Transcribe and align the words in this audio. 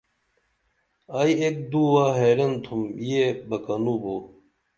ائی 1.19 1.33
ایک 1.41 1.55
دُوہ 1.71 2.05
حیرن 2.19 2.53
تھم 2.63 2.81
یہ 3.07 3.23
بہ 3.47 3.57
کنوں 3.65 3.97
بو 4.01 4.15